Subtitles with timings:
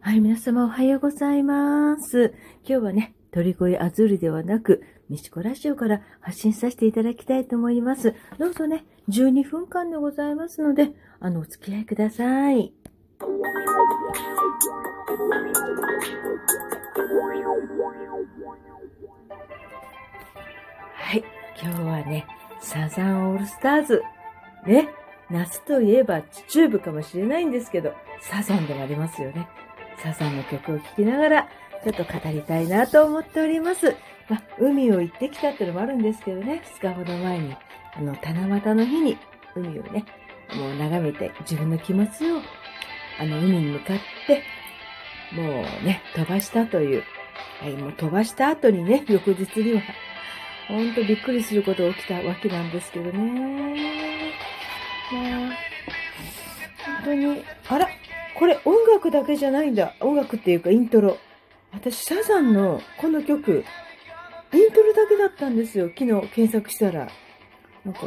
[0.00, 2.32] はい、皆様おはようございます。
[2.64, 8.14] 今日はね、鳥越アズールではなく、ミシコラジオから発信させていただきたいと思います。
[8.38, 12.72] どうぞね、12分間でございますので、あの、お付き合いください。
[20.94, 21.24] はい、
[21.60, 22.26] 今日はね、
[22.60, 24.02] サザンオールスターズ。
[24.64, 24.88] ね、
[25.28, 29.48] 夏といえばチューブかもしれないんですけど、サザンでもありますよね。
[29.98, 31.48] サザンの曲を聴きながら、
[31.84, 33.96] ちょっと語りたいなと思っております。
[34.28, 37.56] まあ、海を行ってきたっていうのもあるんですけどね、2日ほど前に、
[37.94, 39.18] あの、七夕の日に
[39.54, 40.04] 海をね、
[40.54, 42.40] もう眺めて自分の気持ちを、
[43.20, 44.42] あの、海に向かって、
[45.32, 45.42] も
[45.82, 47.04] うね、飛ばしたという、
[47.60, 49.82] はい、もう飛ばした後にね、翌日には、
[50.68, 54.34] ほんとびっくりすることが起きたわけなんですけどね。
[55.12, 55.56] まあ、
[56.84, 57.88] 本当に、あら、
[58.38, 59.94] これ音楽だけじゃないんだ。
[60.00, 61.18] 音楽っていうかイントロ。
[61.72, 63.64] 私、サザンのこの曲、
[64.52, 65.88] イントロだけだったんですよ。
[65.88, 67.08] 昨日検索したら。
[67.84, 68.00] なんか、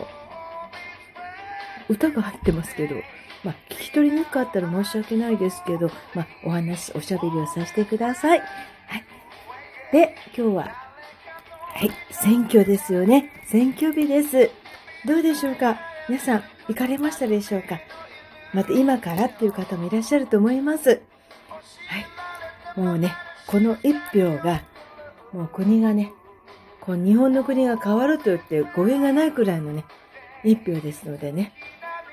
[1.90, 2.96] 歌が入ってますけど、
[3.44, 8.40] まあ、聞き取りにくかったら申し訳ないですけど、まあ、お話、おしゃべりをさせてください。
[8.40, 9.04] はい。
[9.92, 13.32] で、今日は、はい、選挙ですよね。
[13.48, 14.50] 選挙日です。
[15.06, 15.80] どうでしょうか？
[16.08, 17.80] 皆さん、行かれましたでしょうか？
[18.54, 21.02] また今からっていう方もいらっしゃると思います。
[21.88, 22.00] は
[22.76, 22.80] い。
[22.80, 23.14] もうね、
[23.48, 24.64] この一票が、
[25.32, 26.12] もう国がね、
[26.82, 29.86] こう日本の国が変わると言って語源がないくらいのね、
[30.44, 31.54] 一票ですのでね、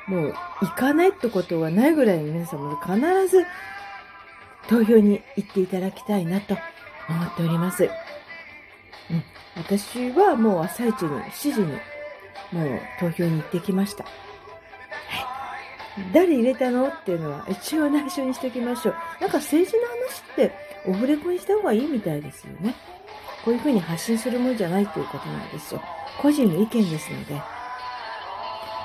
[0.07, 2.97] もう行かないってことはないぐらいの皆さんも必
[3.29, 3.45] ず
[4.69, 6.57] 投票に行っていただきたいなと
[7.09, 7.85] 思っております。
[7.85, 9.23] うん。
[9.57, 11.67] 私はもう朝一に、7時に、
[12.53, 14.05] もう投票に行ってきました。
[16.13, 16.89] 誰入れたの？
[16.89, 18.95] っていうのは一応内緒にしておきましょう。
[19.21, 20.53] なんか政治の話って
[20.87, 22.75] オフレコにした方がいいみたいですよね。
[23.45, 25.83] こういうふうに発信するもんじゃないっていうことなんですよ。
[26.21, 27.41] 個人の意見ですので。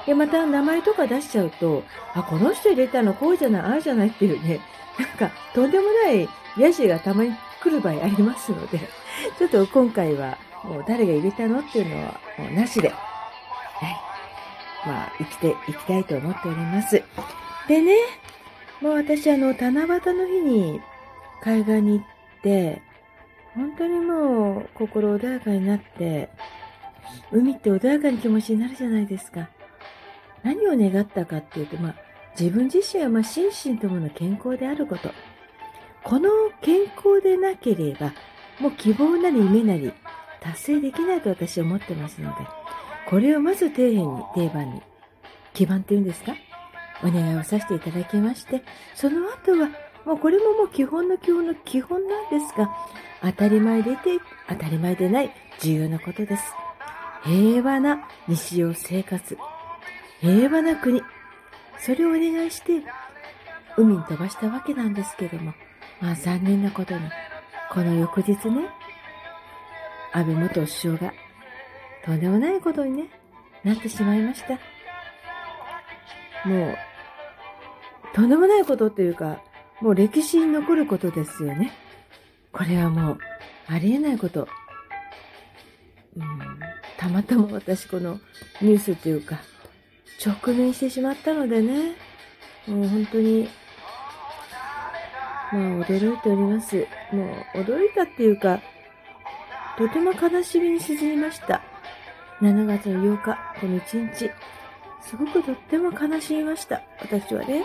[0.05, 4.59] で、また名前とか出しちゃうと、あ、この人入れたのこうじゃない、ああじゃないっていうね、
[4.99, 8.79] なんかとんでもないヤジがたまに来る場合ありますので、
[9.39, 14.12] ちょっと今回はもう誰が入れたのっていうのはもうなしで、はい。
[14.85, 17.01] まあ、生きていきたいと思っております。
[17.67, 17.95] でね、
[18.81, 20.81] もう私あの、七夕の日に
[21.41, 22.05] 海岸に行っ
[22.41, 22.81] て、
[23.55, 26.29] 本当にもう心穏やかになって、
[27.31, 29.49] 海って穏やかな気持ちになるじゃないですか。
[30.43, 31.95] 何を願ったかっていうと、まあ、
[32.37, 35.11] 自分自身はま心身ともの健康であること。
[36.03, 36.29] この
[36.61, 38.13] 健康でなければ、
[38.59, 39.93] もう希望なり夢なり
[40.41, 42.45] 達成できないと私は思ってますので、
[43.07, 44.81] これをまず底辺に、定番に、
[45.53, 46.35] 基盤っていうんですか？
[47.03, 48.63] お願いをさせていただきまして、
[48.95, 49.69] その後は、
[50.05, 52.69] もうこれももう基本の基本の基本なんですが、
[53.21, 56.43] 当たり前でいて、当たり前でない重要なことです。
[57.23, 59.37] 平和な日常生活、
[60.19, 61.01] 平和な国、
[61.77, 62.81] それをお願いして、
[63.77, 65.53] 海に飛ばしたわけなんですけども、
[66.01, 67.01] まあ残念なことに、
[67.71, 68.69] この翌日ね、
[70.11, 71.13] 安倍元首相が
[72.03, 73.09] とんでもないことにね、
[73.63, 74.59] なってしまいました。
[76.47, 76.77] もう、
[78.13, 79.41] とんでもないことっていうか、
[79.81, 81.71] もう歴史に残ることですよね。
[82.51, 83.17] これはもう、
[83.67, 84.47] ありえないこと。
[86.15, 86.25] うん、
[86.97, 88.19] たまたま私この
[88.61, 89.39] ニュースというか、
[90.23, 91.95] 直面してしまったのでね、
[92.67, 93.49] もう本当に、
[95.51, 96.87] まあ驚いております。
[97.11, 97.23] も
[97.55, 98.59] う驚いたっていうか、
[99.77, 101.72] とても悲しみに沈みました。
[102.43, 104.29] 7月の8日、この1日、
[104.99, 106.81] すごくとっても悲しみました。
[106.99, 107.63] 私はね、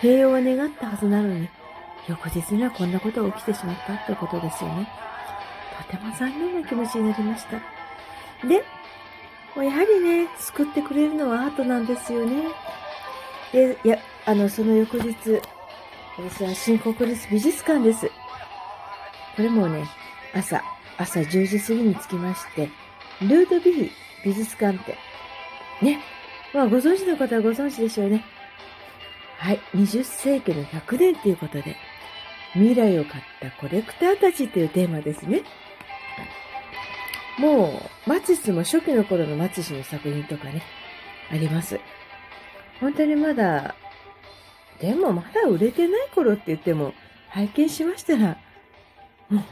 [0.00, 1.46] 平和を願ったはずなのに、
[2.08, 4.88] 翌日にはこんなことが起きてしまったってことですよね。
[5.86, 7.58] とても残念な気持ちになりました。
[8.48, 8.64] で、
[9.54, 12.44] もうやはりね、救ってくれるのはアートなんですよね。
[13.52, 15.42] で、いや、あの、その翌日、
[16.16, 18.06] 私は新国立美術館です。
[18.06, 19.84] これもね、
[20.34, 20.64] 朝、
[20.96, 22.70] 朝10時過ぎに着きまして、
[23.22, 23.90] ルードビー
[24.24, 24.96] 美術館って。
[25.82, 26.00] ね。
[26.52, 28.24] まあ、ご存知の方はご存知でしょうね。
[29.38, 29.60] はい。
[29.74, 31.76] 20世紀の100年ということで、
[32.54, 35.42] 未来を買ったコレクターたちというテーマですね。
[37.38, 40.62] もう、マチスも初期の頃のマチスの作品とかね、
[41.30, 41.80] あります。
[42.80, 43.74] 本当にまだ、
[44.80, 46.92] でもまだ売れてない頃って言っても、
[47.28, 48.36] 拝見しましたら、
[49.28, 49.44] もう、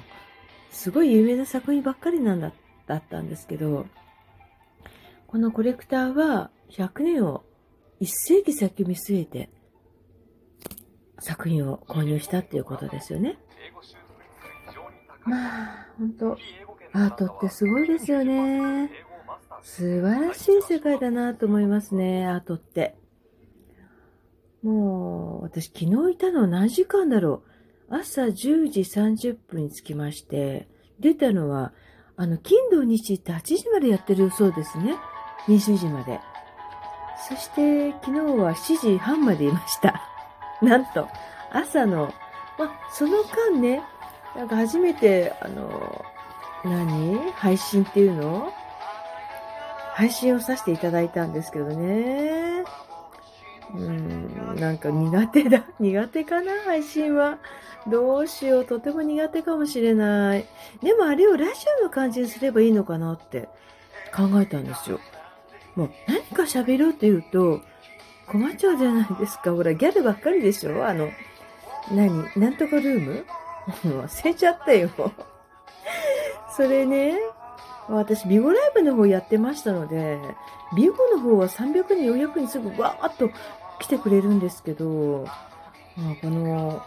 [0.71, 2.53] すごい有名な作品ばっかりなんだ
[2.89, 3.87] だったんですけど、
[5.29, 7.45] このコレクターは100年を
[8.01, 9.51] 1世紀先見据えて
[11.21, 13.39] 作品を購入したっていうことですよね。
[15.25, 16.39] まあ、本当
[16.93, 18.91] アートってすごいですよね。
[19.63, 22.97] 素晴らしい世界だなと思いますね、アートって。
[24.63, 27.43] もう、私昨日いたの何時間だろ
[27.91, 27.95] う。
[27.95, 30.69] 朝10時30分に着きまして、
[31.01, 31.73] 出たのは、
[32.21, 34.97] あの、金土日って8時までやってるそうですね。
[35.47, 36.21] 20時まで。
[37.29, 40.03] そして昨日は7時半までいました。
[40.61, 41.09] なんと、
[41.53, 42.13] 朝の、
[42.59, 43.83] まその間ね、
[44.35, 46.05] なんか初めて、あの、
[46.65, 47.31] 何？
[47.37, 48.53] 配信っていうの？
[49.95, 52.65] 配信をさせていただいたんですけどね。
[53.75, 55.65] うん、なんか苦手だ。
[55.79, 57.39] 苦手かな配信は。
[57.87, 58.65] どうしよう。
[58.65, 60.47] とても苦手かもしれない。
[60.83, 63.49] でもあれをラジオの感じにすればいいのかなって
[64.15, 65.01] 考えたんですよ。
[65.75, 67.61] もう何か喋ろうって言うと
[68.27, 69.53] 困っちゃうじゃないですか。
[69.53, 71.09] ほら、ギャルばっかりでしょあの、
[71.91, 73.25] 何なんとかルーム？
[74.03, 74.91] 忘れちゃったよ。
[76.57, 77.17] それね、
[77.89, 80.19] 私、ビゴライブの方やってましたので、
[80.77, 83.31] ビゴの方は300人、400人すぐわーっと
[83.81, 85.27] 来てくれるんですけど、
[85.97, 86.83] まあ、この、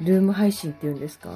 [0.00, 1.30] ルーム配信っていうんですか？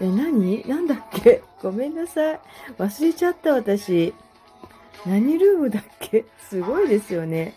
[0.00, 0.64] え、何？
[0.68, 1.42] なんだっけ？
[1.60, 2.40] ごめんなさい。
[2.78, 4.14] 忘れちゃった私。
[5.04, 6.24] 何ルームだっけ？
[6.48, 7.54] すごいですよね。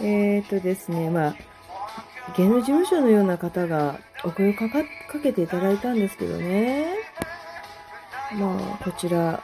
[0.00, 1.34] えーとですね、まあ、
[2.36, 4.68] 芸能事務所のような方がお声をか
[5.22, 6.95] けていただいたんですけどね。
[8.36, 9.42] まあ、こちら、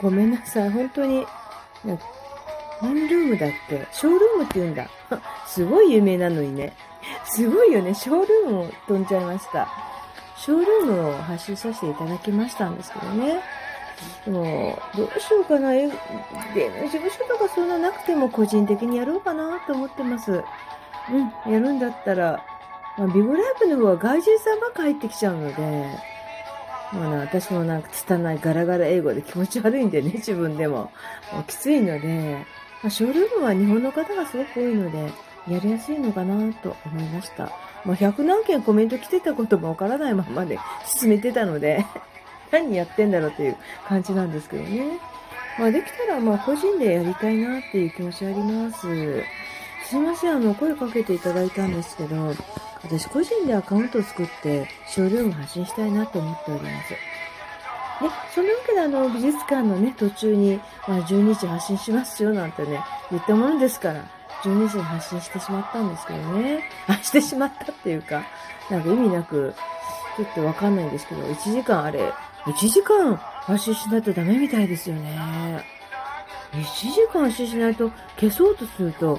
[0.00, 0.70] ごめんなさい。
[0.70, 1.26] 本当に、
[2.82, 4.88] 何ルームだっけショールームって言うんだ。
[5.46, 6.74] すごい有名なのにね。
[7.24, 7.94] すごいよね。
[7.94, 9.68] ショールームを飛んじゃいました。
[10.36, 13.40] ショールームを発信させていただきましたんですけどね。
[14.24, 15.72] でも、どうしようかな。
[15.72, 20.44] 芸能事務所とかそんななくても個人的にやろうかなと思ってます。
[21.46, 22.44] うん、やるんだったら、
[22.98, 26.15] まあ、ビブライブの方は外人さんばっか入ってきちゃうので、
[26.92, 30.90] まあね、私もなんか拙いガラガラ英語で気持ち悪いんでね、 自分でも。
[31.32, 32.46] もうきついので、
[32.82, 35.12] まあ、ショールームは日本の方がすごく多いので、
[35.48, 37.50] やりやすいのかなと思いました。
[37.84, 41.86] まあ、100何件コメント来てたこともわからないままで進めてたので
[42.50, 43.56] 何やってんだろうっていう
[43.86, 44.98] 感じなんですけどね。
[45.58, 49.24] まあ、できたら、まあ、個人でやりたいなっていう気持ちあります。
[49.84, 52.34] すいません、あの、声かけていただいたんですけど、
[52.86, 56.90] 私個人でアカウントを作って、ショールーム発信したいなと思っております。
[56.90, 64.04] で、そのわけであの、美術館のね、途中に、まあ、12時発信しますよなんてね、言ったものですから、
[64.42, 66.68] 12時に発信してしまったんですけどね。
[66.86, 68.22] あ、してしまったっていうか、
[68.70, 69.54] なんか意味なく、
[70.16, 72.12] ちょっとわかんないんですけど、1時間あれ、
[72.44, 75.64] 1時間発信しないとダメみたいですよね。
[76.52, 79.18] 1時間発信しないと消そうとすると、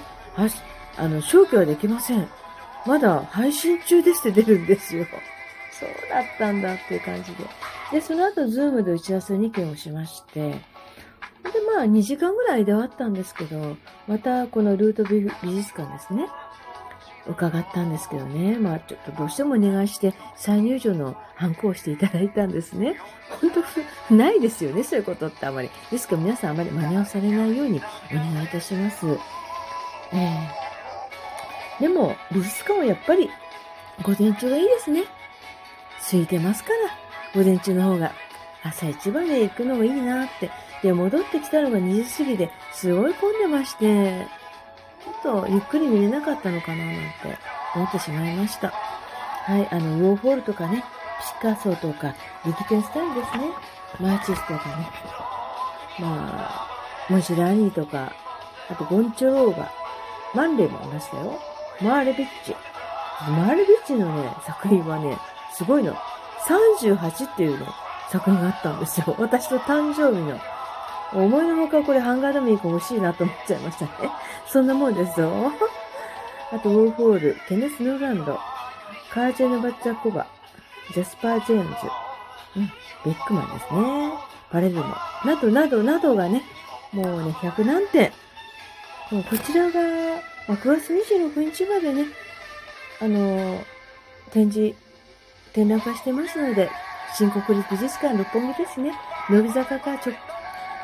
[0.98, 2.28] あの、消去はできません。
[2.88, 5.06] まだ配信中ですって出るんですよ。
[5.72, 7.44] そうだったんだっていう感じで。
[7.92, 10.58] で、その後、ズームで打ち合わせ2件をしまして、で、
[11.76, 16.28] まあ、2時間ぐらいではあったんですけど、また、このルート美術館ですね。
[17.28, 18.58] 伺ったんですけどね。
[18.58, 22.98] まあ、ちょっとどうしてもお願いして、再入場の反抗をしていただいたんですね。
[23.42, 23.52] 本
[24.10, 25.70] 当、ないですよね、そういうことってあまり。
[25.92, 27.82] ですから皆さんあまり真似をされないように
[28.12, 29.06] お願いいたします。
[29.06, 30.67] えー、
[31.80, 33.30] でも、美術館はやっぱり、
[34.02, 35.04] 午前中がいいですね。
[36.12, 36.70] 空いてますか
[37.34, 38.12] ら、午前中の方が。
[38.64, 40.52] 朝一番で行くのがいいなって。
[40.82, 44.28] で、戻ってきたのが2時過ぎで、すごい混んでまして、
[45.24, 47.02] ちょっとゆっくり見れなかったのかななんて
[47.76, 48.70] 思ってしまいました。
[48.70, 50.84] はい、あの、ウォーホールとかね、
[51.42, 52.14] ピカソとか、
[52.46, 53.44] リキテンスタイルですね。
[54.00, 54.90] マーチスとかね。
[56.00, 56.08] ま
[56.40, 56.68] あ、
[57.10, 58.12] モジラーニーとか、
[58.70, 59.72] あとゴンチョローバ、
[60.36, 61.40] マンレイもいましたよ。
[61.82, 62.56] マーレビッチ。
[63.30, 65.18] マーレビッチのね、作品はね、
[65.54, 65.96] すごいの。
[66.48, 67.68] 38っていうね、
[68.12, 69.16] 作品があったんですよ。
[69.20, 70.40] 私の誕生日の。
[71.14, 73.92] 思いのほかこれハンガードミーク欲しいなと思っちゃいましたね。
[74.48, 75.52] そんなもんですよ。
[76.52, 78.40] あと、ウォーホール、ケネス・ノーランド、
[79.12, 80.26] カージェノ・バッチャコバ、
[80.94, 81.90] ジャスパー・ジェームズ、
[82.56, 82.72] うん、
[83.06, 84.14] ベックマンですね。
[84.52, 86.44] パレルモ、などなどなどがね、
[86.94, 88.12] もうね、100何点。
[89.12, 89.80] もうこちらが、
[90.48, 92.06] ま、9月26日までね、
[93.02, 93.64] あの、
[94.32, 94.76] 展示、
[95.54, 96.70] 展覧会してますので、
[97.16, 98.94] 新国立美術館六本木ですね。
[99.30, 100.14] 伸び坂か直、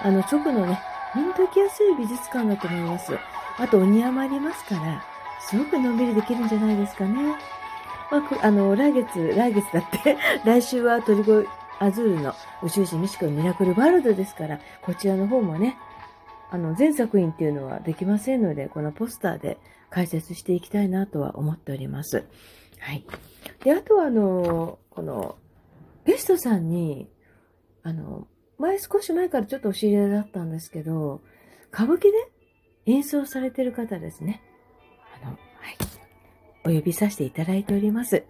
[0.02, 0.80] あの、直のね、
[1.14, 3.18] ほんときやすい美術館だと思います。
[3.58, 5.04] あと、お庭もありますから、
[5.48, 7.36] すごくのんびりできるんじゃないですかね。
[8.12, 11.44] まあ、あの、来月、来月だって 来週はトリゴ
[11.80, 15.78] アズールの宇宙人ミシコミラクルワールドですから、こちらの方もね、
[16.54, 19.58] あの、全作品っていうのはできませんので、このポスターで
[19.90, 22.26] 解説していきたいなとは思っております。
[22.78, 23.04] はい。
[23.64, 25.36] で、あとはあの、この、
[26.06, 27.10] ゲストさんに、
[27.82, 28.28] あの、
[28.60, 31.22] 前少し前からちょっとお知り合いだったんですけど、
[31.74, 32.12] 歌舞伎で
[32.86, 34.44] 演奏されてる方ですね。
[35.24, 35.40] あの、はい。
[36.66, 38.26] お呼びさせていただいております。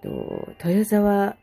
[0.00, 1.36] と、豊沢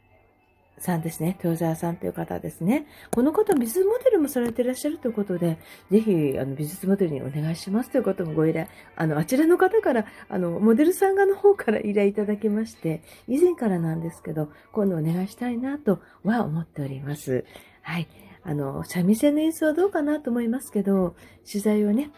[0.79, 1.37] さんですね。
[1.43, 2.87] 豊沢さんという方ですね。
[3.11, 5.57] この方、美術モデルもされていらっしゃるということで、
[5.91, 17.45] ぜひ、あの、美術モデルにお願いしますということもご依頼、あの、あちらの方から、あの、モデルさん側の方から依頼いただきまして、以前からなんですけど、今度お願いしたいなとは思っております。
[17.81, 18.07] はい。
[18.43, 21.15] あの、三味線の演奏はどうかなと思いますけど、
[21.45, 22.11] 取材をね、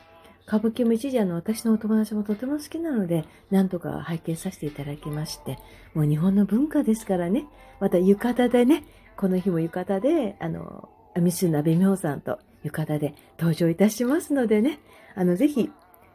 [0.49, 5.59] 歌舞伎も一時あの、私のお友達もとても好きなので、なんとか拝見させていただきまして、
[5.93, 7.45] もう日本の文化ですからね、
[7.79, 8.83] また浴衣でね、
[9.15, 14.79] この日も浴衣で、あの、ミスナベミョさんと浴衣で登場いたしますのでね、
[15.13, 15.69] あの、ぜひ、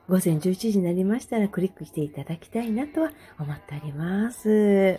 [0.09, 4.99] 午前11時になりましたらクリックしていただきたいなとは思っております。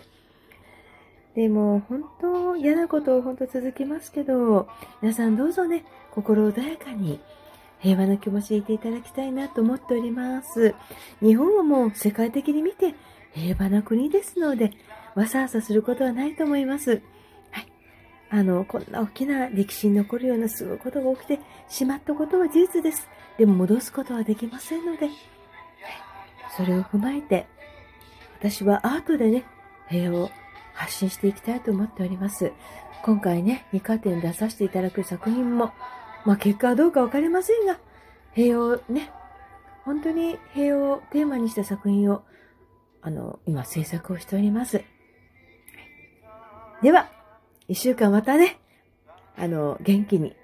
[1.34, 4.66] でも、本当、嫌なこと本当続きますけど、
[5.02, 7.20] 皆さんどうぞね、心穏やかに、
[7.78, 10.74] 平和な気持ちでいていただきたいなと思っております。
[11.22, 12.94] 日本はもう世界的に見て
[13.32, 14.72] 平和な国ですので、
[15.14, 17.02] わさわさすることはないと思います。
[17.50, 17.66] はい。
[18.30, 23.08] あの、こんな大きな歴史に残るようなすごいことが起きてしまったことは事実です。
[23.38, 25.14] でも戻すことはできませんので、はい。
[26.56, 27.46] それを踏まえて、
[28.38, 29.44] 私はアートでね、
[29.88, 30.30] 平和を
[30.72, 32.52] 発信していきたいと思っております。
[33.02, 35.72] 今回ね、二課展出させていただく作品も、
[36.26, 37.78] まあ結果はどうかわかりませんが、
[38.34, 39.10] 平和をね、
[39.84, 42.24] 本当に平和をテーマにした作品を、
[43.00, 44.82] あの、今制作をしております。
[46.82, 47.08] では、
[47.68, 48.58] 一週間またね、
[49.36, 50.34] あの、元気に、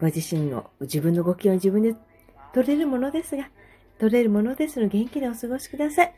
[0.00, 1.94] ご自身の、自分のご機嫌を自分で
[2.52, 3.48] 取れるものですが、
[4.00, 6.14] 取れるものですので元気でお過ごしください。